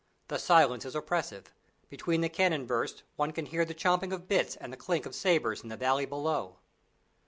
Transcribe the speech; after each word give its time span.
The 0.29 0.39
silence 0.39 0.83
is 0.83 0.95
oppressive: 0.95 1.53
between 1.87 2.21
the 2.21 2.27
cannon 2.27 2.65
bursts 2.65 3.03
one 3.17 3.31
can 3.31 3.45
hear 3.45 3.65
the 3.65 3.75
champing 3.75 4.11
of 4.11 4.27
bits 4.27 4.55
and 4.55 4.73
the 4.73 4.77
clink 4.77 5.05
of 5.05 5.13
sabres 5.13 5.61
in 5.61 5.69
the 5.69 5.77
valley 5.77 6.07
below. 6.07 6.57